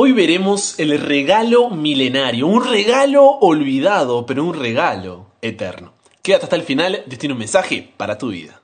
[0.00, 5.94] Hoy veremos el regalo milenario, un regalo olvidado, pero un regalo eterno.
[6.22, 8.62] Quédate hasta el final, destino un mensaje para tu vida.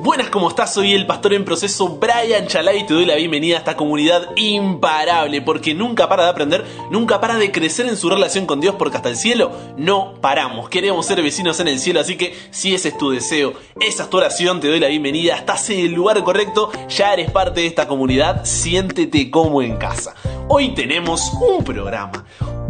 [0.00, 0.74] Buenas, ¿cómo estás?
[0.74, 4.28] Soy el pastor en proceso Brian Chalai y te doy la bienvenida a esta comunidad
[4.36, 8.76] imparable porque nunca para de aprender, nunca para de crecer en su relación con Dios
[8.78, 10.68] porque hasta el cielo no paramos.
[10.68, 14.10] Queremos ser vecinos en el cielo, así que si ese es tu deseo, esa es
[14.10, 17.66] tu oración, te doy la bienvenida, estás en el lugar correcto, ya eres parte de
[17.66, 20.14] esta comunidad, siéntete como en casa.
[20.46, 22.24] Hoy tenemos un programa,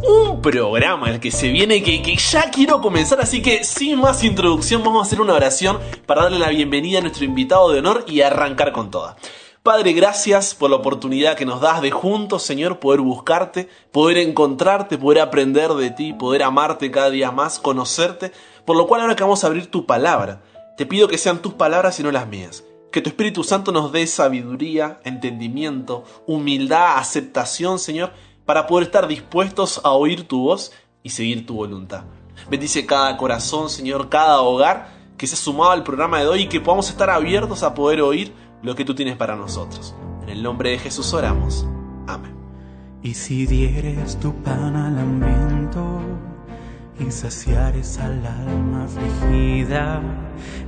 [0.06, 4.22] un programa el que se viene que, que, ya quiero comenzar, así que sin más
[4.24, 8.04] introducción vamos a hacer una oración para darle la bienvenida a nuestro invitado de honor
[8.06, 9.16] y arrancar con toda.
[9.62, 14.96] Padre, gracias por la oportunidad que nos das de juntos, Señor, poder buscarte, poder encontrarte,
[14.96, 18.32] poder aprender de ti, poder amarte cada día más, conocerte,
[18.64, 20.42] por lo cual ahora que vamos a abrir tu palabra,
[20.76, 22.64] te pido que sean tus palabras y no las mías.
[22.92, 28.12] Que tu Espíritu Santo nos dé sabiduría, entendimiento, humildad, aceptación, Señor,
[28.48, 32.04] para poder estar dispuestos a oír tu voz y seguir tu voluntad.
[32.48, 36.48] Bendice cada corazón, Señor, cada hogar que se ha sumado al programa de hoy y
[36.48, 38.32] que podamos estar abiertos a poder oír
[38.62, 39.94] lo que tú tienes para nosotros.
[40.22, 41.66] En el nombre de Jesús oramos.
[42.06, 42.34] Amén.
[43.02, 46.00] Y si dieres tu pan al hambriento
[46.98, 50.00] y saciares al alma afligida,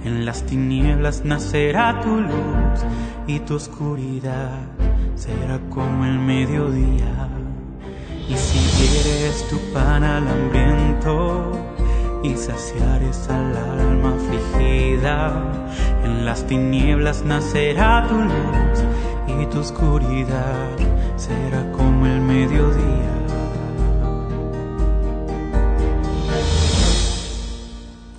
[0.05, 2.85] en las tinieblas nacerá tu luz
[3.27, 4.67] y tu oscuridad
[5.15, 7.40] será como el mediodía.
[8.31, 11.51] Y si dieres tu pan al hambriento
[12.23, 15.43] y saciares al alma afligida,
[16.05, 18.85] en las tinieblas nacerá tu luz
[19.27, 20.69] y tu oscuridad
[21.17, 23.11] será como el mediodía.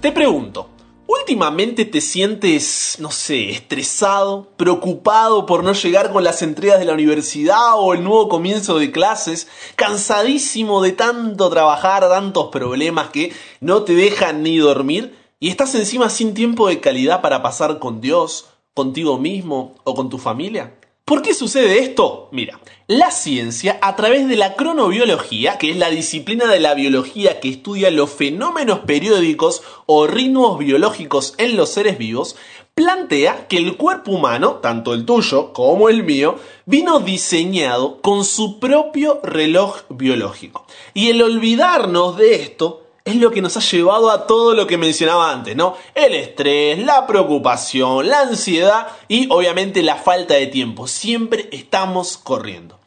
[0.01, 0.70] Te pregunto,
[1.19, 6.93] ¿últimamente te sientes, no sé, estresado, preocupado por no llegar con las entregas de la
[6.93, 13.83] universidad o el nuevo comienzo de clases, cansadísimo de tanto trabajar, tantos problemas que no
[13.83, 18.45] te dejan ni dormir y estás encima sin tiempo de calidad para pasar con Dios,
[18.73, 20.75] contigo mismo o con tu familia?
[21.11, 22.29] ¿Por qué sucede esto?
[22.31, 27.41] Mira, la ciencia, a través de la cronobiología, que es la disciplina de la biología
[27.41, 32.37] que estudia los fenómenos periódicos o ritmos biológicos en los seres vivos,
[32.75, 38.61] plantea que el cuerpo humano, tanto el tuyo como el mío, vino diseñado con su
[38.61, 40.65] propio reloj biológico.
[40.93, 44.77] Y el olvidarnos de esto es lo que nos ha llevado a todo lo que
[44.77, 45.75] mencionaba antes, ¿no?
[45.95, 50.87] El estrés, la preocupación, la ansiedad y obviamente la falta de tiempo.
[50.87, 52.79] Siempre estamos corriendo.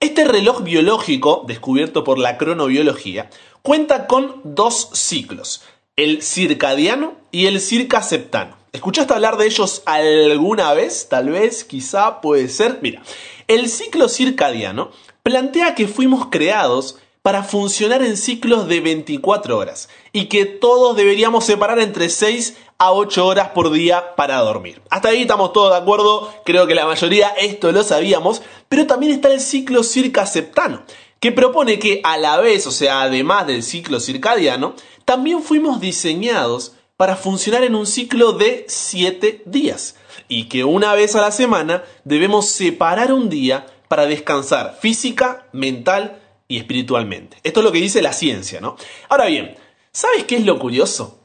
[0.00, 3.30] Este reloj biológico, descubierto por la cronobiología,
[3.62, 5.62] cuenta con dos ciclos,
[5.96, 8.56] el circadiano y el circaseptano.
[8.72, 11.08] ¿Escuchaste hablar de ellos alguna vez?
[11.08, 12.78] Tal vez, quizá, puede ser.
[12.82, 13.02] Mira,
[13.48, 14.90] el ciclo circadiano
[15.22, 21.44] plantea que fuimos creados para funcionar en ciclos de 24 horas y que todos deberíamos
[21.44, 24.80] separar entre 6 a 8 horas por día para dormir.
[24.88, 29.12] Hasta ahí estamos todos de acuerdo, creo que la mayoría esto lo sabíamos, pero también
[29.12, 30.82] está el ciclo circaseptano,
[31.20, 36.72] que propone que a la vez, o sea, además del ciclo circadiano, también fuimos diseñados
[36.96, 39.96] para funcionar en un ciclo de 7 días
[40.28, 46.20] y que una vez a la semana debemos separar un día para descansar física, mental
[46.50, 47.38] y espiritualmente.
[47.44, 48.76] Esto es lo que dice la ciencia, ¿no?
[49.08, 49.54] Ahora bien,
[49.92, 51.20] ¿sabes qué es lo curioso?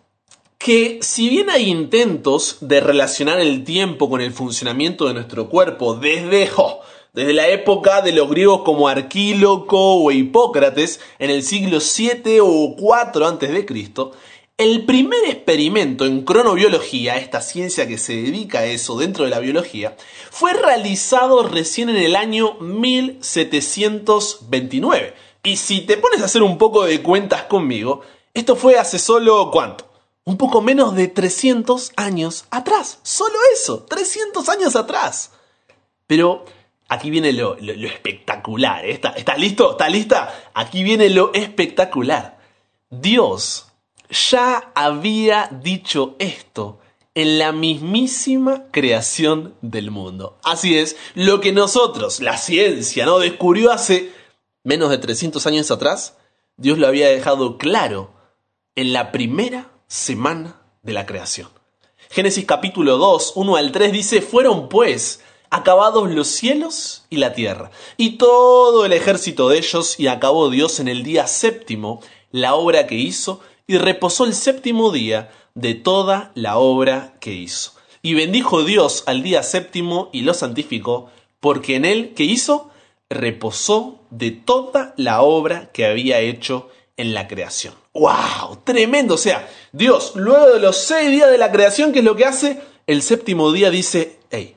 [0.59, 5.95] Que si bien hay intentos de relacionar el tiempo con el funcionamiento de nuestro cuerpo
[5.95, 6.51] desde,
[7.13, 12.75] desde la época de los griegos como Arquíloco o Hipócrates en el siglo 7 o
[12.77, 14.11] 4 antes de Cristo,
[14.57, 19.39] el primer experimento en cronobiología, esta ciencia que se dedica a eso dentro de la
[19.39, 19.97] biología,
[20.31, 25.13] fue realizado recién en el año 1729.
[25.43, 27.99] Y si te pones a hacer un poco de cuentas conmigo,
[28.33, 29.91] esto fue hace solo cuánto?
[30.23, 32.99] Un poco menos de 300 años atrás.
[33.03, 35.33] Solo eso, 300 años atrás.
[36.07, 36.45] Pero
[36.87, 38.85] aquí viene lo, espectacular.
[38.85, 39.01] ¿eh?
[39.17, 39.71] ¿Estás listo?
[39.71, 40.33] ¿Estás lista?
[40.53, 42.39] Aquí viene lo espectacular.
[42.89, 43.73] Dios
[44.09, 46.79] ya había dicho esto
[47.15, 50.37] en la mismísima creación del mundo.
[50.43, 53.19] Así es, lo que nosotros, la ciencia, ¿no?
[53.19, 54.11] descubrió hace
[54.63, 56.17] menos de 300 años atrás,
[56.57, 58.11] Dios lo había dejado claro
[58.75, 61.49] en la primera semana de la creación.
[62.09, 67.71] Génesis capítulo 2, 1 al 3 dice, fueron pues acabados los cielos y la tierra,
[67.95, 72.01] y todo el ejército de ellos, y acabó Dios en el día séptimo
[72.31, 77.73] la obra que hizo, y reposó el séptimo día de toda la obra que hizo.
[78.01, 81.09] Y bendijo Dios al día séptimo y lo santificó,
[81.39, 82.69] porque en él, que hizo?
[83.09, 87.73] reposó de toda la obra que había hecho en la creación.
[87.93, 88.61] ¡Wow!
[88.63, 89.15] Tremendo.
[89.15, 92.25] O sea, Dios, luego de los seis días de la creación, ¿qué es lo que
[92.25, 92.61] hace?
[92.87, 94.55] El séptimo día dice, hey,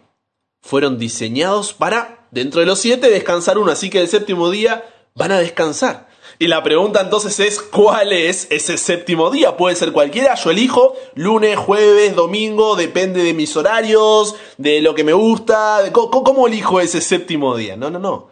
[0.62, 3.72] fueron diseñados para, dentro de los siete, descansar uno.
[3.72, 4.84] Así que el séptimo día
[5.14, 6.07] van a descansar.
[6.40, 9.56] Y la pregunta entonces es, ¿cuál es ese séptimo día?
[9.56, 15.02] Puede ser cualquiera, yo elijo lunes, jueves, domingo, depende de mis horarios, de lo que
[15.02, 17.76] me gusta, ¿cómo, elijo ese séptimo día?
[17.76, 18.29] No, no, no.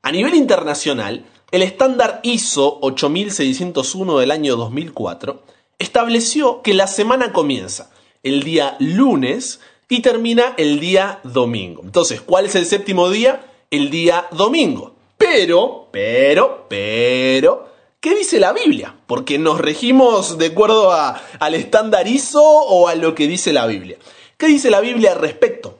[0.00, 5.42] A nivel internacional, el estándar ISO 8601 del año 2004
[5.78, 7.90] estableció que la semana comienza
[8.22, 11.82] el día lunes y termina el día domingo.
[11.84, 13.52] Entonces, ¿cuál es el séptimo día?
[13.70, 14.93] El día domingo.
[15.26, 18.94] Pero, pero, pero, ¿qué dice la Biblia?
[19.06, 23.96] Porque nos regimos de acuerdo al estándar ISO o a lo que dice la Biblia.
[24.36, 25.78] ¿Qué dice la Biblia al respecto?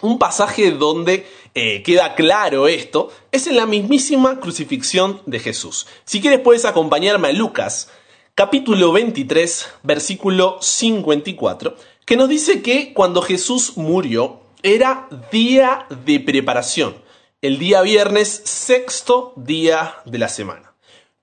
[0.00, 5.86] Un pasaje donde eh, queda claro esto es en la mismísima crucifixión de Jesús.
[6.06, 7.90] Si quieres puedes acompañarme a Lucas,
[8.34, 17.09] capítulo 23, versículo 54, que nos dice que cuando Jesús murió era día de preparación
[17.42, 20.74] el día viernes, sexto día de la semana.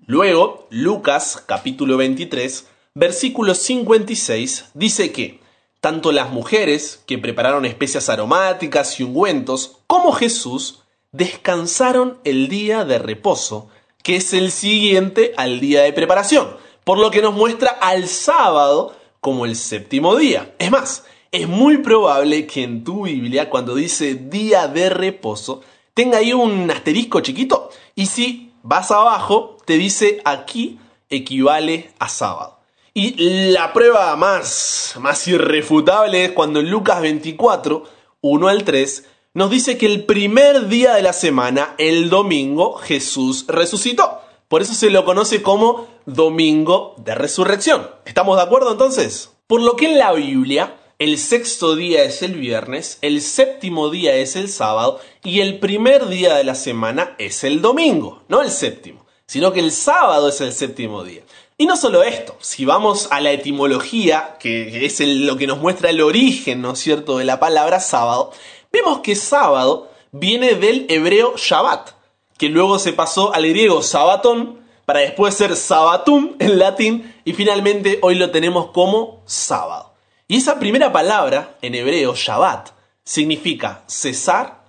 [0.07, 5.39] Luego, Lucas capítulo 23, versículo 56, dice que
[5.79, 10.81] tanto las mujeres que prepararon especias aromáticas y ungüentos, como Jesús,
[11.11, 13.69] descansaron el día de reposo,
[14.01, 16.47] que es el siguiente al día de preparación,
[16.83, 20.55] por lo que nos muestra al sábado como el séptimo día.
[20.57, 25.61] Es más, es muy probable que en tu Biblia, cuando dice día de reposo,
[25.97, 30.77] tenga ahí un asterisco chiquito y si vas abajo te dice aquí
[31.09, 32.59] equivale a sábado.
[32.93, 37.83] Y la prueba más, más irrefutable es cuando en Lucas 24,
[38.21, 43.45] 1 al 3, nos dice que el primer día de la semana, el domingo, Jesús
[43.47, 44.21] resucitó.
[44.47, 47.89] Por eso se lo conoce como domingo de resurrección.
[48.05, 49.31] ¿Estamos de acuerdo entonces?
[49.47, 54.15] Por lo que en la Biblia el sexto día es el viernes, el séptimo día
[54.15, 58.49] es el sábado y el primer día de la semana es el domingo, no el
[58.49, 61.21] séptimo, sino que el sábado es el séptimo día.
[61.55, 65.91] Y no solo esto, si vamos a la etimología, que es lo que nos muestra
[65.91, 68.31] el origen, ¿no es cierto?, de la palabra sábado,
[68.71, 71.91] vemos que sábado viene del hebreo Shabbat,
[72.39, 77.99] que luego se pasó al griego sabatón, para después ser sabatum en latín, y finalmente
[78.01, 79.86] hoy lo tenemos como sábado.
[80.27, 82.71] Y esa primera palabra, en hebreo, Shabbat,
[83.05, 84.65] significa cesar,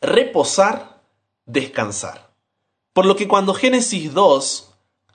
[0.00, 1.00] reposar,
[1.44, 2.30] descansar.
[2.92, 4.72] Por lo que cuando Génesis 2,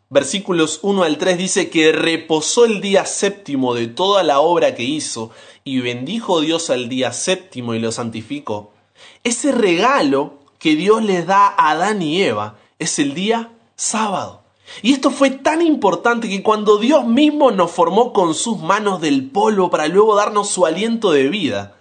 [0.10, 4.84] versículos 1 al 3 dice que reposó el día séptimo de toda la obra que
[4.84, 5.32] hizo
[5.64, 8.74] y bendijo Dios al día séptimo y lo santificó,
[9.24, 14.41] ese regalo que Dios les da a Adán y Eva es el día sábado.
[14.82, 19.30] Y esto fue tan importante que cuando Dios mismo nos formó con sus manos del
[19.30, 21.78] polvo para luego darnos su aliento de vida,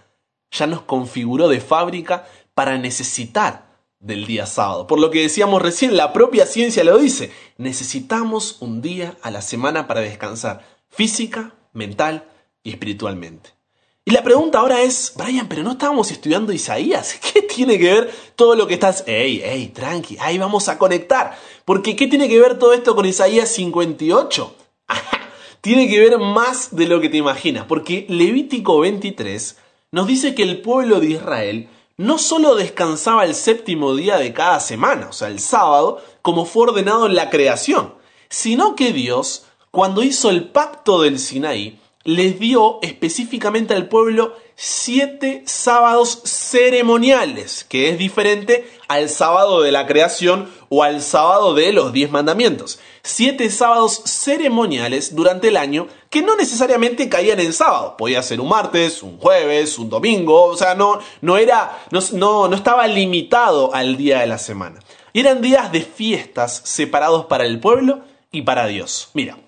[0.50, 3.70] ya nos configuró de fábrica para necesitar
[4.00, 4.86] del día sábado.
[4.86, 9.42] Por lo que decíamos recién, la propia ciencia lo dice, necesitamos un día a la
[9.42, 12.24] semana para descansar, física, mental
[12.62, 13.59] y espiritualmente.
[14.04, 17.18] Y la pregunta ahora es, Brian, pero no estábamos estudiando Isaías.
[17.32, 19.04] ¿Qué tiene que ver todo lo que estás...
[19.06, 21.36] Ey, ey, tranqui, ahí vamos a conectar.
[21.64, 24.54] Porque ¿qué tiene que ver todo esto con Isaías 58?
[25.60, 27.66] tiene que ver más de lo que te imaginas.
[27.66, 29.56] Porque Levítico 23
[29.92, 34.60] nos dice que el pueblo de Israel no solo descansaba el séptimo día de cada
[34.60, 37.92] semana, o sea, el sábado, como fue ordenado en la creación,
[38.30, 45.42] sino que Dios, cuando hizo el pacto del Sinaí, les dio específicamente al pueblo siete
[45.46, 51.92] sábados ceremoniales, que es diferente al sábado de la creación o al sábado de los
[51.92, 52.78] diez mandamientos.
[53.02, 57.96] Siete sábados ceremoniales durante el año que no necesariamente caían en sábado.
[57.96, 62.54] Podía ser un martes, un jueves, un domingo, o sea, no, no era, no, no
[62.54, 64.80] estaba limitado al día de la semana.
[65.12, 68.00] Eran días de fiestas separados para el pueblo
[68.32, 69.10] y para Dios.
[69.12, 69.38] Mira,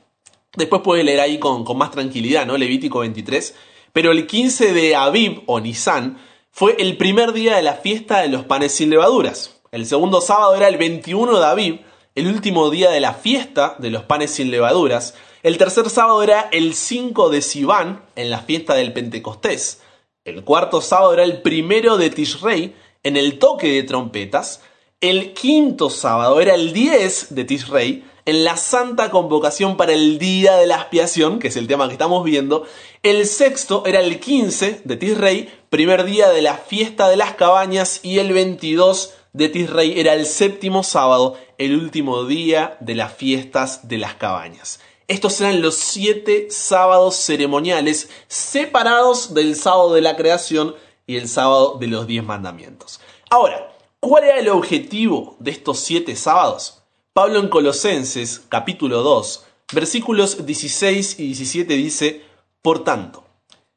[0.55, 2.59] Después puedes leer ahí con, más tranquilidad, ¿no?
[2.59, 3.55] Levítico 23.
[3.93, 6.19] Pero el 15 de Aviv o Nisan
[6.51, 9.61] fue el primer día de la fiesta de los panes sin levaduras.
[9.71, 11.81] El segundo sábado era el 21 de Aviv,
[12.15, 15.15] el último día de la fiesta de los panes sin levaduras.
[15.43, 19.81] El tercer sábado era el 5 de Sivan, en la fiesta del Pentecostés.
[20.25, 24.61] El cuarto sábado era el primero de Tishrei, en el toque de trompetas.
[25.01, 30.57] El quinto sábado era el 10 de Tishrei, en la santa convocación para el día
[30.57, 32.65] de la expiación, que es el tema que estamos viendo.
[33.03, 38.01] El sexto era el 15 de Tisrey, primer día de la fiesta de las cabañas,
[38.03, 43.89] y el 22 de Tisrey era el séptimo sábado, el último día de las fiestas
[43.89, 44.81] de las cabañas.
[45.09, 50.77] Estos eran los siete sábados ceremoniales separados del sábado de la creación
[51.07, 53.01] y el sábado de los diez mandamientos.
[53.29, 56.82] Ahora, ¿cuál era el objetivo de estos siete sábados?
[57.13, 62.25] Pablo en Colosenses capítulo 2, versículos 16 y 17 dice,
[62.63, 63.25] Por tanto,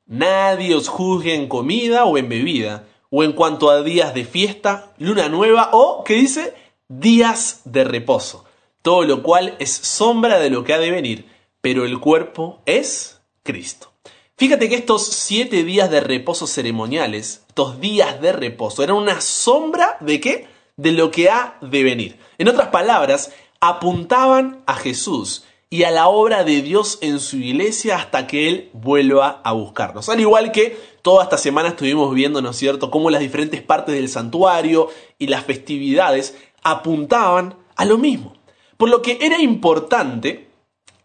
[0.06, 4.94] nadie os juzgue en comida o en bebida, o en cuanto a días de fiesta,
[4.98, 6.54] luna nueva o, ¿qué dice?
[6.88, 8.46] Días de reposo
[8.86, 11.26] todo lo cual es sombra de lo que ha de venir,
[11.60, 13.92] pero el cuerpo es Cristo.
[14.38, 19.98] Fíjate que estos siete días de reposo ceremoniales, estos días de reposo, eran una sombra
[20.02, 20.48] de qué?
[20.78, 22.20] De lo que ha de venir.
[22.38, 27.98] En otras palabras, apuntaban a Jesús y a la obra de Dios en su iglesia
[27.98, 30.10] hasta que Él vuelva a buscarnos.
[30.10, 33.96] Al igual que toda esta semana estuvimos viendo, ¿no es cierto?, cómo las diferentes partes
[33.96, 38.34] del santuario y las festividades apuntaban a lo mismo.
[38.78, 40.50] Por lo que era importante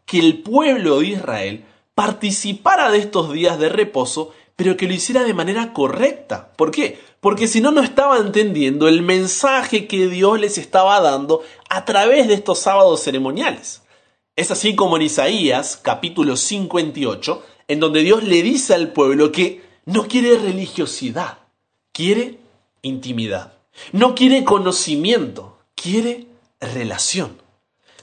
[0.04, 5.24] que el pueblo de Israel participara de estos días de reposo, pero que lo hiciera
[5.24, 6.52] de manera correcta.
[6.54, 7.00] ¿Por qué?
[7.20, 12.28] Porque si no, no estaba entendiendo el mensaje que Dios les estaba dando a través
[12.28, 13.80] de estos sábados ceremoniales.
[14.36, 19.62] Es así como en Isaías capítulo 58, en donde Dios le dice al pueblo que
[19.86, 21.38] no quiere religiosidad,
[21.92, 22.38] quiere
[22.82, 23.54] intimidad.
[23.92, 26.26] No quiere conocimiento, quiere
[26.60, 27.40] relación.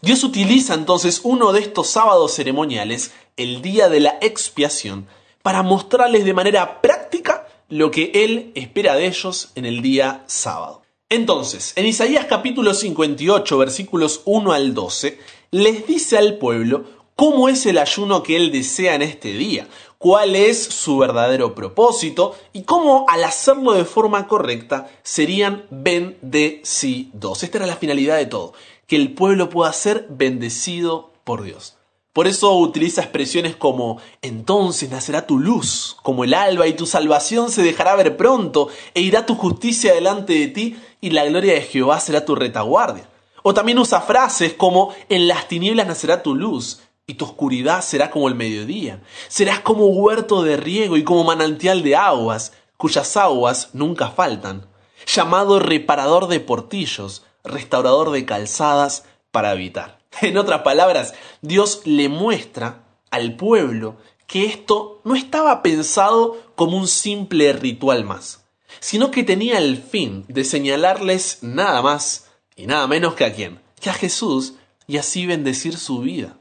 [0.02, 5.06] Dios utiliza entonces uno de estos sábados ceremoniales, el día de la expiación,
[5.48, 10.82] para mostrarles de manera práctica lo que Él espera de ellos en el día sábado.
[11.08, 15.18] Entonces, en Isaías capítulo 58, versículos 1 al 12,
[15.52, 16.84] les dice al pueblo
[17.16, 22.36] cómo es el ayuno que Él desea en este día, cuál es su verdadero propósito
[22.52, 27.42] y cómo al hacerlo de forma correcta serían bendecidos.
[27.44, 28.52] Esta era la finalidad de todo,
[28.86, 31.77] que el pueblo pueda ser bendecido por Dios.
[32.18, 37.52] Por eso utiliza expresiones como entonces nacerá tu luz como el alba y tu salvación
[37.52, 41.62] se dejará ver pronto e irá tu justicia delante de ti y la gloria de
[41.62, 43.08] Jehová será tu retaguardia.
[43.44, 48.10] O también usa frases como en las tinieblas nacerá tu luz y tu oscuridad será
[48.10, 49.04] como el mediodía.
[49.28, 54.66] Serás como huerto de riego y como manantial de aguas, cuyas aguas nunca faltan.
[55.06, 59.97] Llamado reparador de portillos, restaurador de calzadas para habitar.
[60.22, 66.88] En otras palabras, Dios le muestra al pueblo que esto no estaba pensado como un
[66.88, 68.46] simple ritual más,
[68.80, 73.62] sino que tenía el fin de señalarles nada más y nada menos que a quién,
[73.80, 74.56] que a Jesús
[74.86, 76.38] y así bendecir su vida.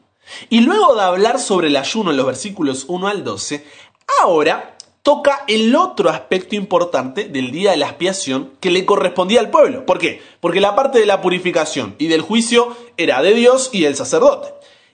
[0.51, 3.65] Y luego de hablar sobre el ayuno en los versículos 1 al 12,
[4.23, 4.76] ahora
[5.07, 9.87] toca el otro aspecto importante del día de la expiación que le correspondía al pueblo.
[9.87, 10.21] ¿Por qué?
[10.41, 14.49] Porque la parte de la purificación y del juicio era de Dios y del sacerdote.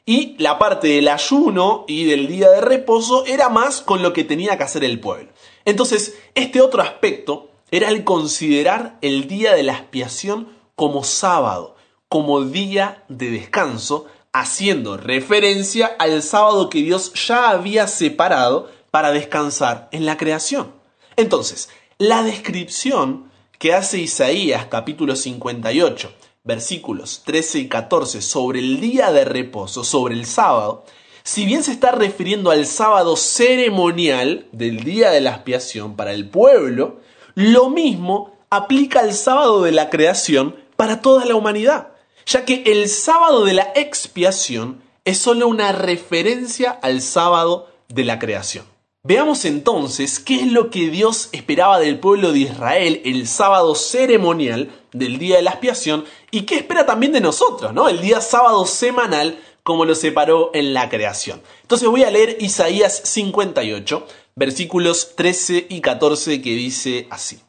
[0.04, 4.22] Y la parte del ayuno y del día de reposo era más con lo que
[4.22, 5.30] tenía que hacer el pueblo.
[5.64, 11.74] Entonces, este otro aspecto era el considerar el día de la expiación como sábado,
[12.10, 19.88] como día de descanso, haciendo referencia al sábado que Dios ya había separado para descansar
[19.90, 20.70] en la creación.
[21.16, 26.12] Entonces, la descripción que hace Isaías capítulo 58,
[26.44, 30.84] versículos 13 y 14 sobre el día de reposo, sobre el sábado,
[31.24, 36.28] si bien se está refiriendo al sábado ceremonial del día de la expiación para el
[36.28, 37.00] pueblo,
[37.34, 41.92] lo mismo aplica al sábado de la creación para toda la humanidad,
[42.26, 48.18] ya que el sábado de la expiación es solo una referencia al sábado de la
[48.18, 48.71] creación.
[49.04, 54.70] Veamos entonces qué es lo que Dios esperaba del pueblo de Israel el sábado ceremonial
[54.92, 57.88] del día de la expiación y qué espera también de nosotros, ¿no?
[57.88, 61.42] El día sábado semanal como lo separó en la creación.
[61.62, 64.06] Entonces voy a leer Isaías 58,
[64.36, 67.40] versículos 13 y 14 que dice así.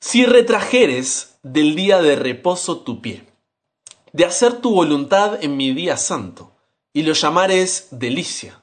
[0.00, 3.24] Si retrajeres del día de reposo tu pie,
[4.12, 6.52] de hacer tu voluntad en mi día santo,
[6.92, 8.62] y lo llamares delicia,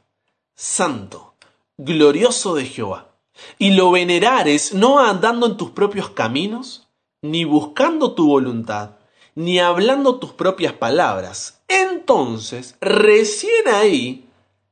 [0.53, 1.34] santo,
[1.77, 3.11] glorioso de Jehová,
[3.57, 6.87] y lo venerares no andando en tus propios caminos,
[7.21, 8.91] ni buscando tu voluntad,
[9.35, 14.29] ni hablando tus propias palabras, entonces recién ahí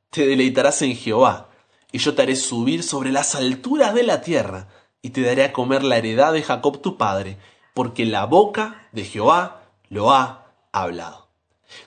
[0.09, 1.49] te deleitarás en Jehová,
[1.91, 4.69] y yo te haré subir sobre las alturas de la tierra,
[5.01, 7.37] y te daré a comer la heredad de Jacob tu padre,
[7.73, 11.27] porque la boca de Jehová lo ha hablado.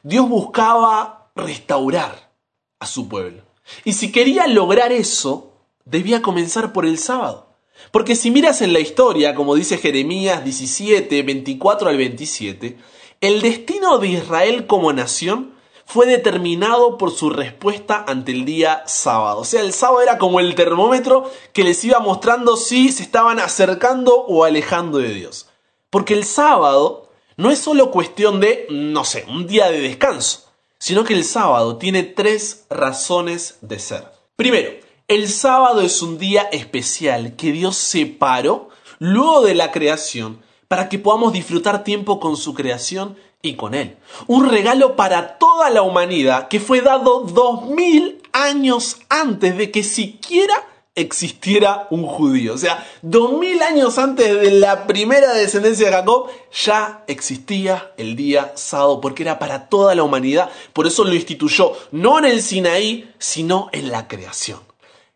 [0.02, 2.30] Dios buscaba restaurar
[2.78, 3.42] a su pueblo.
[3.84, 5.52] Y si quería lograr eso,
[5.84, 7.46] debía comenzar por el sábado.
[7.90, 12.76] Porque si miras en la historia, como dice Jeremías 17, 24 al 27,
[13.20, 15.54] el destino de Israel como nación
[15.86, 19.40] fue determinado por su respuesta ante el día sábado.
[19.40, 23.38] O sea, el sábado era como el termómetro que les iba mostrando si se estaban
[23.38, 25.48] acercando o alejando de Dios.
[25.88, 30.45] Porque el sábado no es solo cuestión de, no sé, un día de descanso,
[30.86, 34.04] sino que el sábado tiene tres razones de ser.
[34.36, 34.70] Primero,
[35.08, 38.68] el sábado es un día especial que Dios separó
[39.00, 43.96] luego de la creación para que podamos disfrutar tiempo con su creación y con Él.
[44.28, 49.82] Un regalo para toda la humanidad que fue dado dos mil años antes de que
[49.82, 50.54] siquiera
[50.96, 52.54] existiera un judío.
[52.54, 58.16] O sea, dos mil años antes de la primera descendencia de Jacob ya existía el
[58.16, 60.50] día sábado porque era para toda la humanidad.
[60.72, 64.60] Por eso lo instituyó no en el Sinaí, sino en la creación.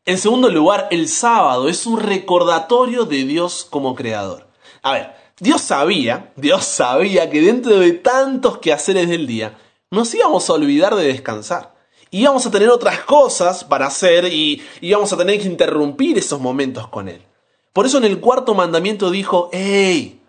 [0.05, 4.49] En segundo lugar, el sábado es un recordatorio de Dios como creador.
[4.83, 9.59] A ver, Dios sabía, Dios sabía que dentro de tantos quehaceres del día,
[9.91, 11.80] nos íbamos a olvidar de descansar.
[12.11, 16.89] Íbamos a tener otras cosas para hacer y íbamos a tener que interrumpir esos momentos
[16.89, 17.23] con Él.
[17.73, 20.21] Por eso en el cuarto mandamiento dijo, ¡Ey!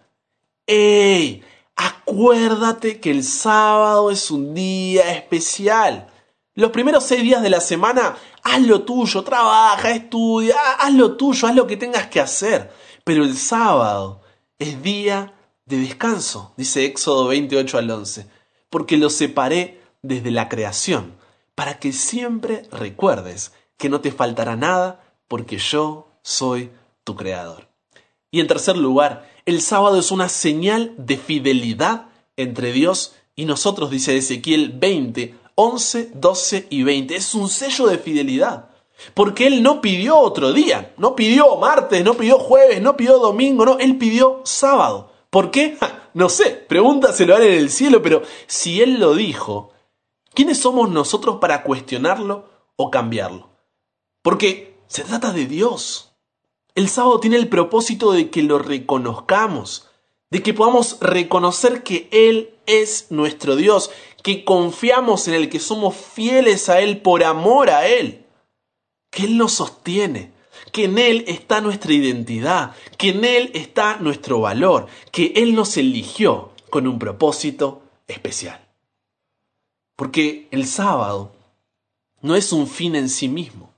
[0.68, 1.44] ¡Ey!
[1.76, 6.08] Acuérdate que el sábado es un día especial.
[6.54, 11.48] Los primeros seis días de la semana, haz lo tuyo, trabaja, estudia, haz lo tuyo,
[11.48, 12.72] haz lo que tengas que hacer.
[13.04, 14.22] Pero el sábado
[14.60, 15.34] es día
[15.66, 18.28] de descanso, dice Éxodo 28 al 11,
[18.70, 21.16] porque lo separé desde la creación,
[21.62, 26.72] para que siempre recuerdes que no te faltará nada, porque yo soy
[27.04, 27.68] tu creador.
[28.32, 33.92] Y en tercer lugar, el sábado es una señal de fidelidad entre Dios y nosotros,
[33.92, 37.16] dice Ezequiel 20, 11, 12 y 20.
[37.16, 38.72] Es un sello de fidelidad.
[39.14, 43.66] Porque Él no pidió otro día, no pidió martes, no pidió jueves, no pidió domingo,
[43.66, 45.12] no, Él pidió sábado.
[45.30, 45.78] ¿Por qué?
[46.16, 49.72] no sé, pregúntaselo a Él en el cielo, pero si Él lo dijo,
[50.34, 53.50] ¿quiénes somos nosotros para cuestionarlo o cambiarlo?
[54.22, 56.14] Porque se trata de Dios.
[56.76, 59.90] El sábado tiene el propósito de que lo reconozcamos,
[60.30, 63.92] de que podamos reconocer que Él es nuestro Dios,
[64.24, 68.22] que confiamos en Él, que somos fieles a Él por amor a Él
[69.12, 70.32] que Él nos sostiene,
[70.72, 75.78] que en Él está nuestra identidad, que en Él está nuestro valor, que Él nos
[75.78, 78.66] eligió con un propósito especial.
[79.96, 81.34] Porque el sábado
[82.22, 83.74] no es un fin en sí mismo,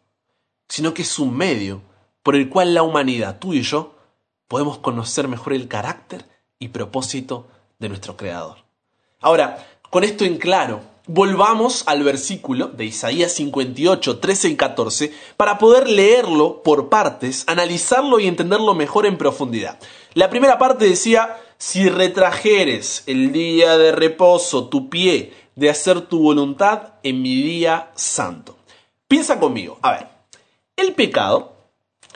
[0.67, 1.81] sino que es un medio
[2.23, 3.95] por el cual la humanidad, tú y yo,
[4.47, 6.25] podemos conocer mejor el carácter
[6.59, 7.47] y propósito
[7.79, 8.57] de nuestro Creador.
[9.19, 15.57] Ahora, con esto en claro, volvamos al versículo de Isaías 58, 13 y 14 para
[15.57, 19.79] poder leerlo por partes, analizarlo y entenderlo mejor en profundidad.
[20.13, 26.19] La primera parte decía, si retrajeres el día de reposo tu pie de hacer tu
[26.19, 28.57] voluntad en mi día santo.
[29.07, 30.07] Piensa conmigo, a ver,
[30.75, 31.53] el pecado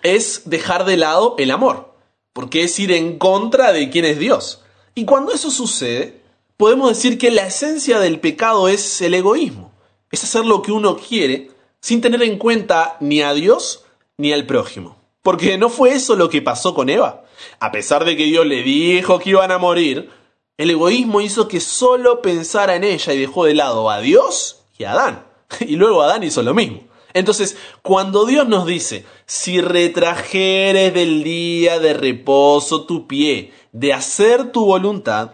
[0.04, 1.93] es dejar de lado el amor,
[2.34, 4.63] porque es ir en contra de quién es Dios.
[4.95, 6.21] Y cuando eso sucede,
[6.58, 9.71] podemos decir que la esencia del pecado es el egoísmo.
[10.12, 13.84] Es hacer lo que uno quiere sin tener en cuenta ni a Dios
[14.17, 14.97] ni al prójimo.
[15.21, 17.26] Porque no fue eso lo que pasó con Eva.
[17.60, 20.10] A pesar de que Dios le dijo que iban a morir,
[20.58, 24.84] el egoísmo hizo que solo pensara en ella y dejó de lado a Dios y
[24.84, 25.26] a Adán.
[25.62, 26.82] Y luego Adán hizo lo mismo.
[27.13, 34.52] Entonces, cuando Dios nos dice, si retrajeres del día de reposo tu pie de hacer
[34.52, 35.32] tu voluntad,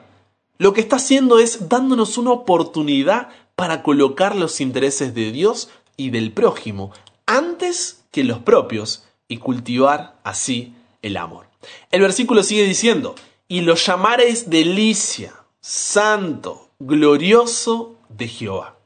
[0.58, 6.10] lo que está haciendo es dándonos una oportunidad para colocar los intereses de Dios y
[6.12, 6.92] del prójimo
[7.26, 11.48] antes que los propios y cultivar así el amor.
[11.92, 13.16] El versículo sigue diciendo,
[13.48, 18.78] y lo llamares delicia, santo, glorioso de Jehová.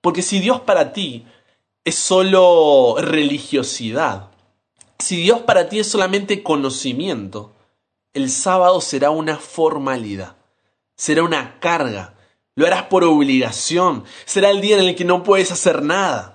[0.00, 1.26] Porque si Dios para ti
[1.84, 4.30] es solo religiosidad,
[4.98, 7.52] si Dios para ti es solamente conocimiento,
[8.12, 10.36] el sábado será una formalidad
[10.96, 12.14] será una carga,
[12.54, 16.33] lo harás por obligación, será el día en el que no puedes hacer nada.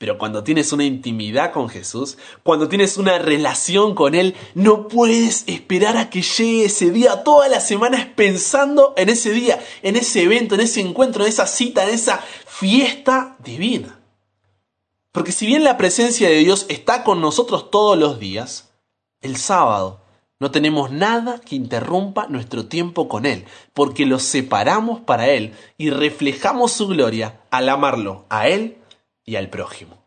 [0.00, 5.44] Pero cuando tienes una intimidad con Jesús, cuando tienes una relación con Él, no puedes
[5.46, 7.22] esperar a que llegue ese día.
[7.22, 11.46] Todas las semanas pensando en ese día, en ese evento, en ese encuentro, en esa
[11.46, 14.00] cita, en esa fiesta divina.
[15.12, 18.70] Porque si bien la presencia de Dios está con nosotros todos los días,
[19.20, 20.00] el sábado
[20.38, 25.90] no tenemos nada que interrumpa nuestro tiempo con Él, porque lo separamos para Él y
[25.90, 28.79] reflejamos su gloria al amarlo a Él
[29.30, 30.04] y al prójimo.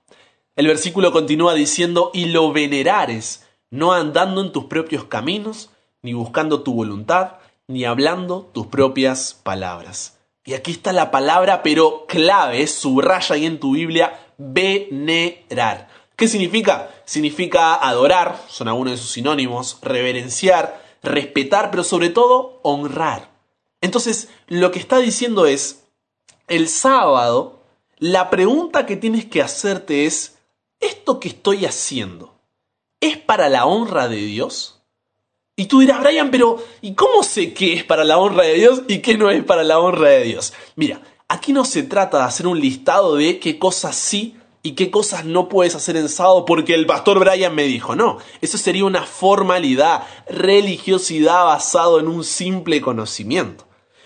[0.57, 5.69] El versículo continúa diciendo, y lo venerares no andando en tus propios caminos,
[6.01, 10.19] ni buscando tu voluntad, ni hablando tus propias palabras.
[10.43, 15.87] Y aquí está la palabra, pero clave, subraya ahí en tu Biblia, venerar.
[16.17, 16.91] ¿Qué significa?
[17.05, 23.31] Significa adorar, son algunos de sus sinónimos, reverenciar, respetar, pero sobre todo honrar.
[23.79, 25.85] Entonces, lo que está diciendo es,
[26.49, 27.62] el sábado,
[28.03, 30.37] la pregunta que tienes que hacerte es,
[30.81, 32.37] ¿esto que estoy haciendo
[32.99, 34.83] es para la honra de Dios?
[35.55, 38.81] Y tú dirás, Brian, pero ¿y cómo sé qué es para la honra de Dios
[38.89, 40.51] y qué no es para la honra de Dios?
[40.75, 44.91] Mira, aquí no se trata de hacer un listado de qué cosas sí y qué
[44.91, 47.95] cosas no puedes hacer en sábado porque el pastor Brian me dijo.
[47.95, 53.65] No, eso sería una formalidad, religiosidad basado en un simple conocimiento.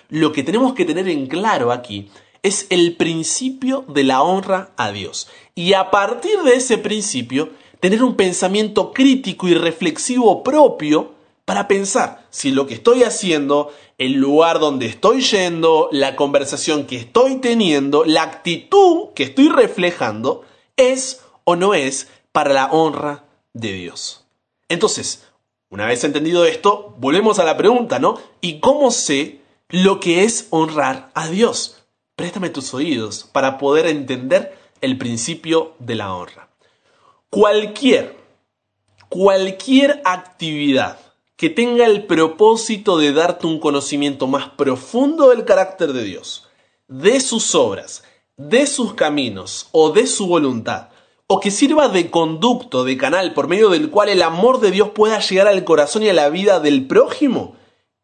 [0.09, 2.11] Lo que tenemos que tener en claro aquí
[2.43, 5.27] es el principio de la honra a Dios.
[5.55, 12.27] Y a partir de ese principio, tener un pensamiento crítico y reflexivo propio para pensar
[12.29, 18.03] si lo que estoy haciendo, el lugar donde estoy yendo, la conversación que estoy teniendo,
[18.03, 20.43] la actitud que estoy reflejando,
[20.75, 23.23] es o no es para la honra
[23.53, 24.25] de Dios.
[24.67, 25.27] Entonces,
[25.69, 28.19] una vez entendido esto, volvemos a la pregunta, ¿no?
[28.41, 31.76] ¿Y cómo sé lo que es honrar a Dios?
[32.17, 36.49] Préstame tus oídos para poder entender el principio de la honra.
[37.29, 38.17] Cualquier,
[39.07, 40.97] cualquier actividad
[41.35, 46.49] que tenga el propósito de darte un conocimiento más profundo del carácter de Dios,
[46.87, 48.03] de sus obras,
[48.35, 50.89] de sus caminos o de su voluntad,
[51.27, 54.89] o que sirva de conducto, de canal por medio del cual el amor de Dios
[54.89, 57.55] pueda llegar al corazón y a la vida del prójimo,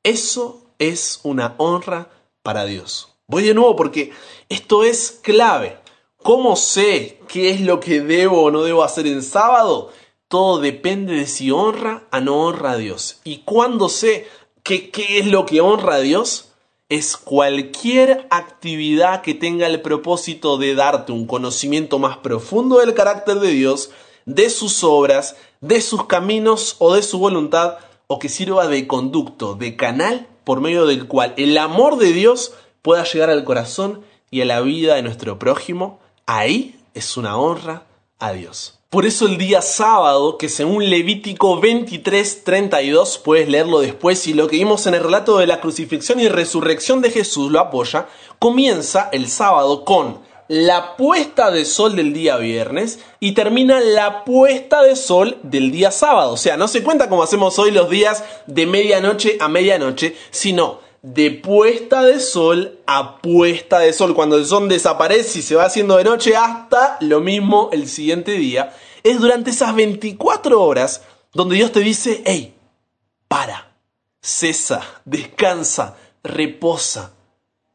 [0.03, 2.11] eso es una honra
[2.43, 3.12] para Dios.
[3.27, 4.11] Voy de nuevo porque
[4.49, 5.77] esto es clave.
[6.21, 9.91] ¿Cómo sé qué es lo que debo o no debo hacer en sábado?
[10.33, 13.19] todo depende de si honra o no honra a Dios.
[13.23, 14.25] ¿Y cuándo sé
[14.63, 16.53] qué es lo que honra a Dios?
[16.89, 23.41] Es cualquier actividad que tenga el propósito de darte un conocimiento más profundo del carácter
[23.41, 23.91] de Dios,
[24.25, 29.53] de sus obras, de sus caminos o de su voluntad, o que sirva de conducto,
[29.53, 34.41] de canal por medio del cual el amor de Dios pueda llegar al corazón y
[34.41, 35.99] a la vida de nuestro prójimo.
[36.27, 37.87] Ahí es una honra
[38.19, 38.79] a Dios.
[38.93, 44.57] Por eso el día sábado, que según Levítico 23:32, puedes leerlo después y lo que
[44.57, 49.27] vimos en el relato de la crucifixión y resurrección de Jesús lo apoya, comienza el
[49.29, 55.39] sábado con la puesta de sol del día viernes y termina la puesta de sol
[55.41, 56.33] del día sábado.
[56.33, 60.82] O sea, no se cuenta como hacemos hoy los días de medianoche a medianoche, sino
[61.03, 65.65] de puesta de sol a puesta de sol, cuando el sol desaparece y se va
[65.65, 71.57] haciendo de noche hasta lo mismo el siguiente día, es durante esas 24 horas donde
[71.57, 72.55] Dios te dice, hey,
[73.27, 73.75] para,
[74.21, 77.11] cesa, descansa, reposa.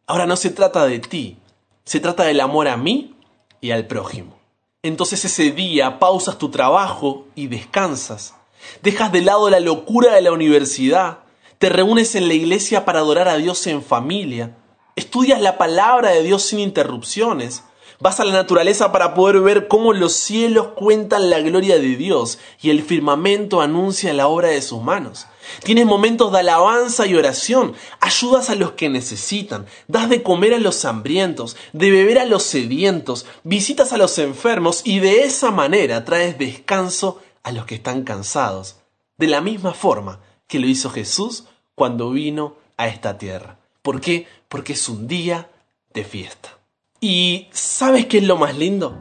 [0.06, 1.36] Ahora no se trata de ti,
[1.84, 3.14] se trata del amor a mí
[3.60, 4.38] y al prójimo.
[4.82, 8.34] Entonces ese día pausas tu trabajo y descansas.
[8.82, 11.18] Dejas de lado la locura de la universidad,
[11.58, 14.56] te reúnes en la iglesia para adorar a Dios en familia,
[14.94, 17.64] estudias la palabra de Dios sin interrupciones,
[18.00, 22.38] vas a la naturaleza para poder ver cómo los cielos cuentan la gloria de Dios
[22.60, 25.26] y el firmamento anuncia la obra de sus manos.
[25.64, 30.58] Tienes momentos de alabanza y oración, ayudas a los que necesitan, das de comer a
[30.58, 36.04] los hambrientos, de beber a los sedientos, visitas a los enfermos y de esa manera
[36.04, 38.76] traes descanso a los que están cansados.
[39.16, 43.58] De la misma forma, que lo hizo Jesús cuando vino a esta tierra.
[43.82, 44.26] ¿Por qué?
[44.48, 45.48] Porque es un día
[45.94, 46.58] de fiesta.
[47.00, 48.98] ¿Y sabes qué es lo más lindo?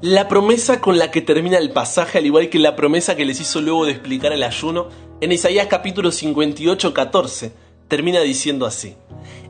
[0.00, 3.40] La promesa con la que termina el pasaje, al igual que la promesa que les
[3.40, 4.88] hizo luego de explicar el ayuno,
[5.20, 7.52] en Isaías capítulo 58, 14,
[7.88, 8.96] termina diciendo así.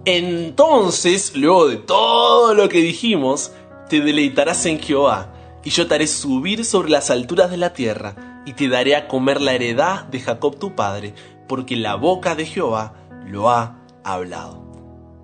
[0.05, 3.52] Entonces, luego de todo lo que dijimos,
[3.88, 8.42] te deleitarás en Jehová, y yo te haré subir sobre las alturas de la tierra,
[8.44, 11.14] y te daré a comer la heredad de Jacob tu padre,
[11.48, 12.94] porque la boca de Jehová
[13.26, 14.62] lo ha hablado.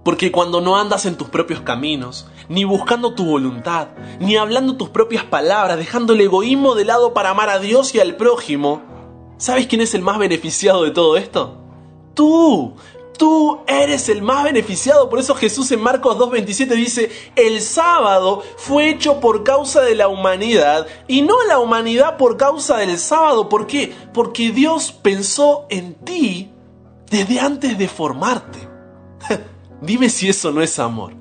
[0.05, 3.89] Porque cuando no andas en tus propios caminos, ni buscando tu voluntad,
[4.21, 8.01] ni hablando tus propias palabras, dejando el egoísmo de lado para amar a Dios y
[8.01, 8.81] al prójimo,
[9.37, 11.59] ¿sabes quién es el más beneficiado de todo esto?
[12.15, 12.75] Tú,
[13.19, 15.11] tú eres el más beneficiado.
[15.11, 20.09] Por eso Jesús en Marcos 2.27 dice, el sábado fue hecho por causa de la
[20.09, 23.51] humanidad y no la humanidad por causa del sábado.
[23.51, 23.93] ¿Por qué?
[24.15, 26.51] Porque Dios pensó en ti
[27.11, 28.67] desde antes de formarte.
[29.83, 31.13] Dime si eso no es amor.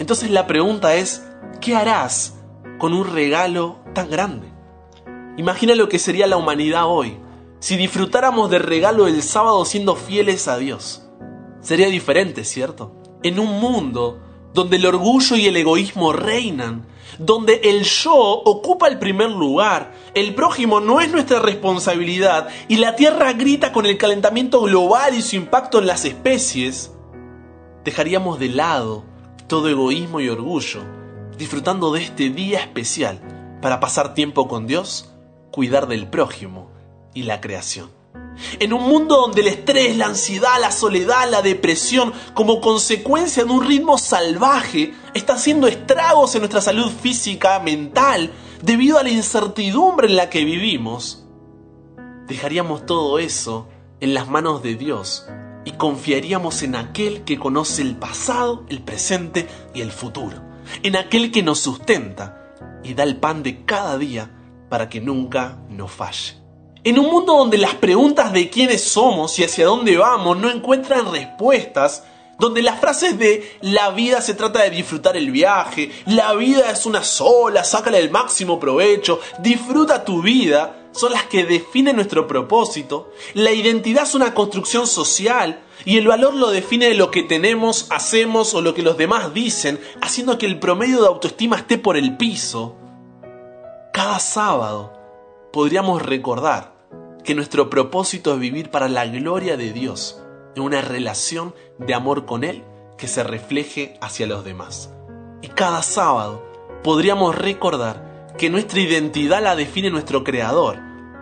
[0.00, 1.22] Entonces la pregunta es,
[1.60, 2.34] ¿qué harás
[2.78, 4.48] con un regalo tan grande?
[5.36, 7.16] Imagina lo que sería la humanidad hoy
[7.60, 11.06] si disfrutáramos del regalo del sábado siendo fieles a Dios?
[11.60, 12.92] Sería diferente, ¿cierto?
[13.22, 14.18] En un mundo
[14.54, 16.86] donde el orgullo y el egoísmo reinan,
[17.18, 22.96] donde el yo ocupa el primer lugar, el prójimo no es nuestra responsabilidad y la
[22.96, 26.92] Tierra grita con el calentamiento global y su impacto en las especies,
[27.84, 29.04] dejaríamos de lado
[29.46, 30.80] todo egoísmo y orgullo,
[31.36, 33.20] disfrutando de este día especial
[33.60, 35.12] para pasar tiempo con Dios,
[35.50, 36.70] cuidar del prójimo
[37.14, 37.99] y la creación.
[38.58, 43.50] En un mundo donde el estrés, la ansiedad, la soledad, la depresión, como consecuencia de
[43.50, 50.08] un ritmo salvaje, está haciendo estragos en nuestra salud física, mental, debido a la incertidumbre
[50.08, 51.26] en la que vivimos,
[52.26, 53.68] dejaríamos todo eso
[54.00, 55.26] en las manos de Dios
[55.64, 60.42] y confiaríamos en aquel que conoce el pasado, el presente y el futuro,
[60.82, 64.30] en aquel que nos sustenta y da el pan de cada día
[64.68, 66.39] para que nunca nos falle.
[66.82, 71.12] En un mundo donde las preguntas de quiénes somos y hacia dónde vamos no encuentran
[71.12, 72.04] respuestas,
[72.38, 76.86] donde las frases de la vida se trata de disfrutar el viaje, la vida es
[76.86, 83.10] una sola, sácale el máximo provecho, disfruta tu vida, son las que definen nuestro propósito,
[83.34, 88.54] la identidad es una construcción social y el valor lo define lo que tenemos, hacemos
[88.54, 92.16] o lo que los demás dicen, haciendo que el promedio de autoestima esté por el
[92.16, 92.74] piso.
[93.92, 94.94] Cada sábado
[95.52, 96.69] podríamos recordar
[97.24, 100.22] que nuestro propósito es vivir para la gloria de Dios,
[100.56, 102.64] en una relación de amor con Él
[102.96, 104.90] que se refleje hacia los demás.
[105.42, 106.44] Y cada sábado
[106.82, 110.78] podríamos recordar que nuestra identidad la define nuestro Creador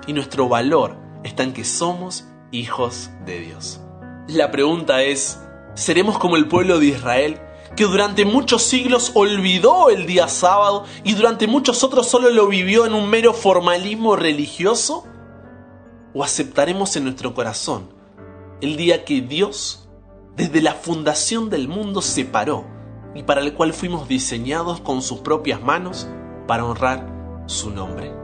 [0.06, 3.80] y nuestro valor está en que somos hijos de Dios.
[4.28, 5.40] La pregunta es,
[5.74, 7.40] ¿seremos como el pueblo de Israel
[7.76, 12.86] que durante muchos siglos olvidó el día sábado y durante muchos otros solo lo vivió
[12.86, 15.06] en un mero formalismo religioso?
[16.14, 17.88] ¿O aceptaremos en nuestro corazón
[18.60, 19.88] el día que Dios,
[20.36, 22.64] desde la fundación del mundo, separó
[23.14, 26.08] y para el cual fuimos diseñados con sus propias manos
[26.46, 28.17] para honrar su nombre?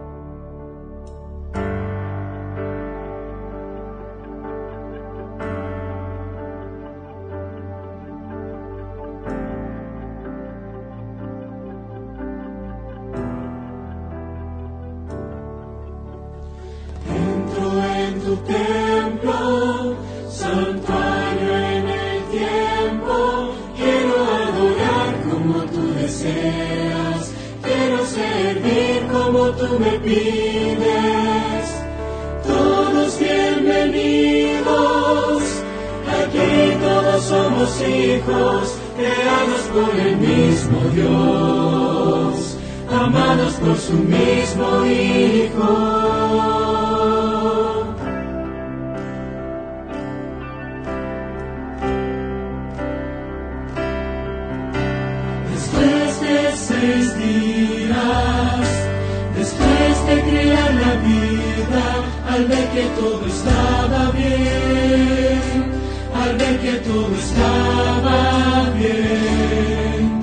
[62.55, 65.43] Ver que todo estaba bien,
[66.23, 70.21] al ver que todo estaba bien.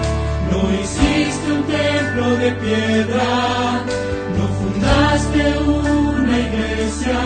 [0.51, 3.29] No hiciste un templo de piedra,
[4.37, 7.19] no fundaste una iglesia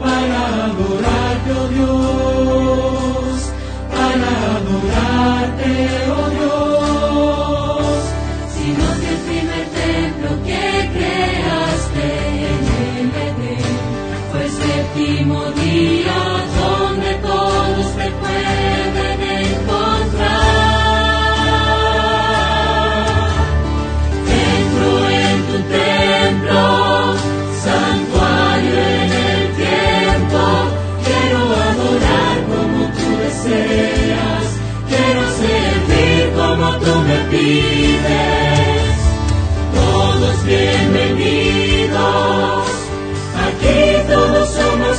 [0.00, 3.34] para adorarte, oh Dios,
[3.96, 5.70] para adorarte,
[6.16, 6.31] oh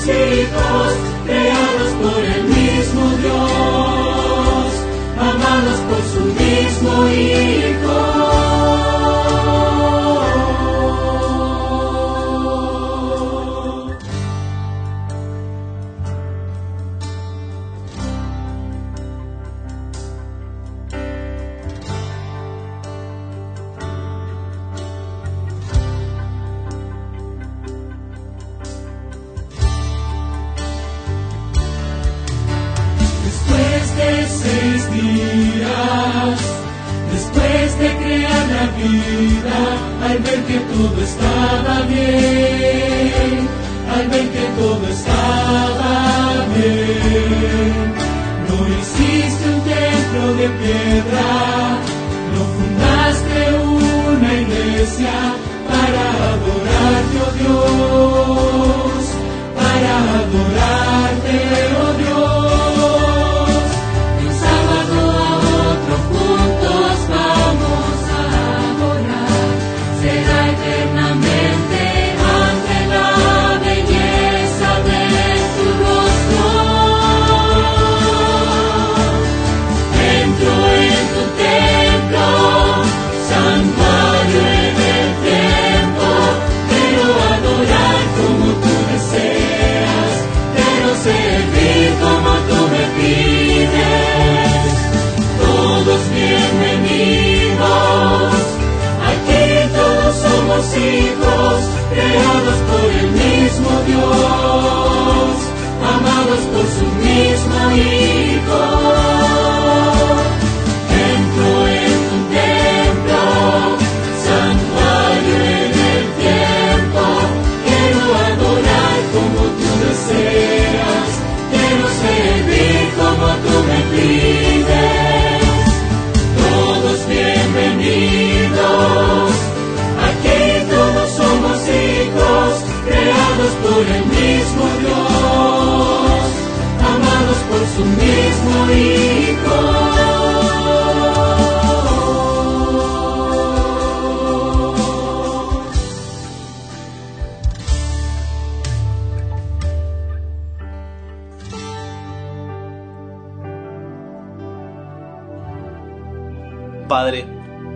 [0.05, 4.73] creados por el mismo Dios,
[5.17, 7.42] amados por su mismo Hijo.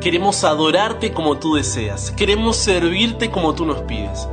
[0.01, 4.27] Queremos adorarte como tú deseas, queremos servirte como tú nos pides.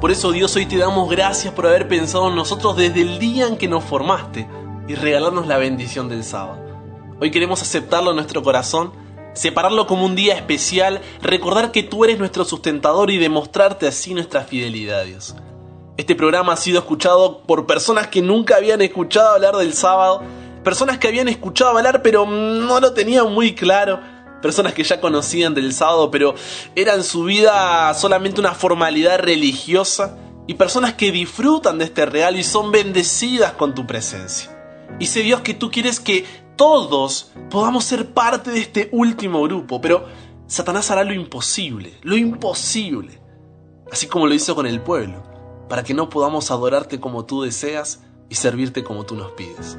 [0.00, 3.46] Por eso Dios hoy te damos gracias por haber pensado en nosotros desde el día
[3.46, 4.48] en que nos formaste
[4.88, 6.58] y regalarnos la bendición del sábado.
[7.20, 8.92] Hoy queremos aceptarlo en nuestro corazón,
[9.34, 14.42] separarlo como un día especial, recordar que tú eres nuestro sustentador y demostrarte así nuestra
[14.42, 15.36] fidelidad, Dios.
[15.98, 20.22] Este programa ha sido escuchado por personas que nunca habían escuchado hablar del sábado,
[20.64, 24.00] personas que habían escuchado hablar pero no lo tenían muy claro,
[24.42, 26.34] personas que ya conocían del sábado pero
[26.74, 32.36] era en su vida solamente una formalidad religiosa y personas que disfrutan de este real
[32.36, 34.50] y son bendecidas con tu presencia.
[34.98, 36.24] Y sé Dios que tú quieres que
[36.56, 40.06] todos podamos ser parte de este último grupo, pero
[40.46, 43.20] Satanás hará lo imposible, lo imposible,
[43.92, 45.22] así como lo hizo con el pueblo,
[45.68, 49.78] para que no podamos adorarte como tú deseas y servirte como tú nos pides.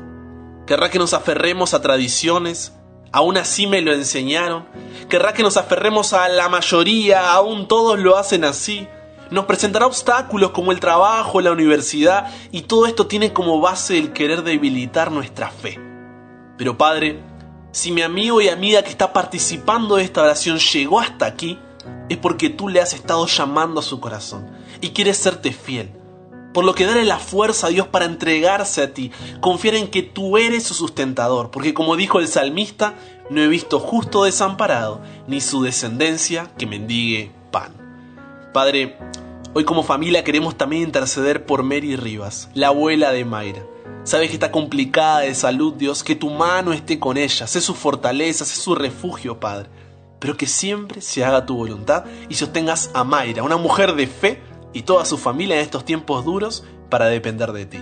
[0.65, 2.73] Querrá que nos aferremos a tradiciones,
[3.11, 4.65] aún así me lo enseñaron.
[5.09, 8.87] Querrá que nos aferremos a la mayoría, aún todos lo hacen así.
[9.29, 14.11] Nos presentará obstáculos como el trabajo, la universidad, y todo esto tiene como base el
[14.13, 15.79] querer debilitar nuestra fe.
[16.57, 17.21] Pero Padre,
[17.71, 21.57] si mi amigo y amiga que está participando de esta oración llegó hasta aquí,
[22.09, 24.49] es porque tú le has estado llamando a su corazón
[24.81, 26.00] y quieres serte fiel.
[26.53, 30.03] Por lo que dale la fuerza a Dios para entregarse a ti, confiar en que
[30.03, 32.95] tú eres su sustentador, porque como dijo el salmista,
[33.29, 37.73] no he visto justo desamparado, ni su descendencia que mendigue pan.
[38.53, 38.97] Padre,
[39.53, 43.63] hoy como familia queremos también interceder por Mary Rivas, la abuela de Mayra.
[44.03, 47.75] Sabes que está complicada de salud, Dios, que tu mano esté con ella, sé su
[47.75, 49.69] fortaleza, sé su refugio, Padre.
[50.19, 54.41] Pero que siempre se haga tu voluntad y sostengas a Mayra, una mujer de fe,
[54.73, 57.79] y toda su familia en estos tiempos duros para depender de ti.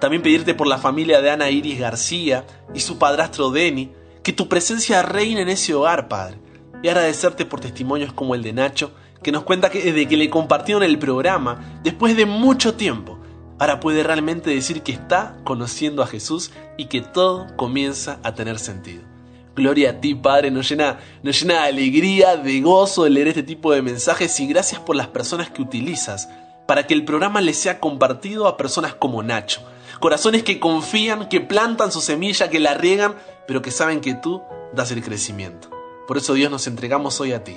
[0.00, 2.44] También pedirte por la familia de Ana Iris García
[2.74, 6.38] y su padrastro Denny, que tu presencia reine en ese hogar, Padre.
[6.82, 10.28] Y agradecerte por testimonios como el de Nacho, que nos cuenta que desde que le
[10.28, 13.18] compartieron el programa, después de mucho tiempo,
[13.58, 18.58] ahora puede realmente decir que está conociendo a Jesús y que todo comienza a tener
[18.58, 19.15] sentido.
[19.56, 23.42] Gloria a ti, Padre, nos llena, nos llena de alegría, de gozo de leer este
[23.42, 26.28] tipo de mensajes y gracias por las personas que utilizas
[26.66, 29.62] para que el programa le sea compartido a personas como Nacho.
[29.98, 33.14] Corazones que confían, que plantan su semilla, que la riegan,
[33.46, 34.42] pero que saben que tú
[34.74, 35.70] das el crecimiento.
[36.06, 37.56] Por eso Dios nos entregamos hoy a ti.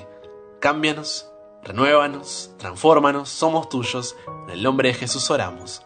[0.61, 1.29] Cámbianos,
[1.63, 4.15] renuévanos, transfórmanos, somos tuyos.
[4.45, 5.81] En el nombre de Jesús oramos.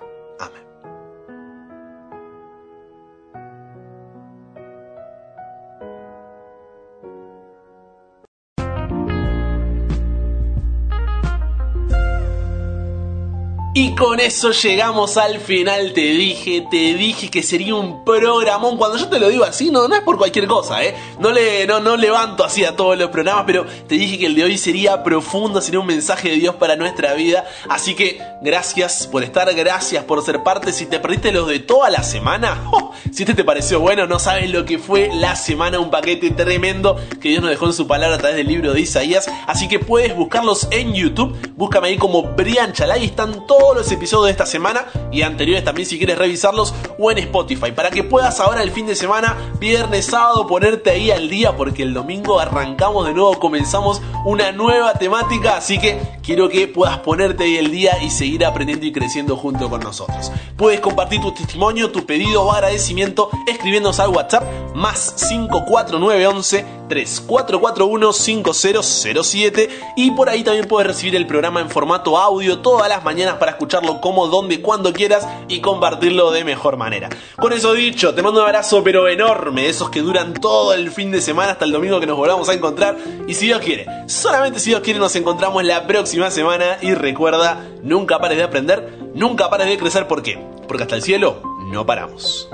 [13.75, 18.77] Y con eso llegamos al final, te dije, te dije que sería un programón.
[18.77, 20.93] Cuando yo te lo digo así, no, no es por cualquier cosa, ¿eh?
[21.17, 24.35] No, le, no, no levanto así a todos los programas, pero te dije que el
[24.35, 27.45] de hoy sería profundo, sería un mensaje de Dios para nuestra vida.
[27.67, 30.71] Así que gracias por estar, gracias por ser parte.
[30.71, 32.69] Si te perdiste los de toda la semana,
[33.11, 36.95] si este te pareció bueno, no sabes lo que fue la semana, un paquete tremendo
[37.19, 39.25] que Dios nos dejó en su palabra a través del libro de Isaías.
[39.47, 43.91] Así que puedes buscarlos en YouTube, búscame ahí como Brian Chalai, están todos todos los
[43.93, 48.03] episodios de esta semana y anteriores también si quieres revisarlos o en Spotify para que
[48.03, 52.41] puedas ahora el fin de semana, viernes, sábado, ponerte ahí al día porque el domingo
[52.41, 57.71] arrancamos de nuevo, comenzamos una nueva temática, así que quiero que puedas ponerte ahí el
[57.71, 60.29] día y seguir aprendiendo y creciendo junto con nosotros.
[60.57, 64.43] Puedes compartir tu testimonio, tu pedido o agradecimiento escribiéndonos al WhatsApp
[64.75, 72.59] más 54911 3441 5007 y por ahí también puedes recibir el programa en formato audio
[72.59, 77.09] todas las mañanas para escucharlo como, donde, cuando quieras y compartirlo de mejor manera.
[77.37, 81.11] Con eso dicho, te mando un abrazo pero enorme, esos que duran todo el fin
[81.11, 82.97] de semana hasta el domingo que nos volvamos a encontrar.
[83.27, 87.65] Y si Dios quiere, solamente si Dios quiere nos encontramos la próxima semana y recuerda,
[87.81, 90.39] nunca pares de aprender, nunca pares de crecer, ¿por qué?
[90.67, 91.41] Porque hasta el cielo
[91.71, 92.47] no paramos.